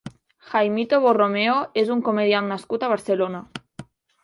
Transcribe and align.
Jaimito 0.53 0.99
Borromeo 1.03 1.59
és 1.83 1.93
un 1.97 2.03
comediant 2.09 2.51
nascut 2.55 2.87
a 2.89 2.93
Barcelona. 2.95 3.45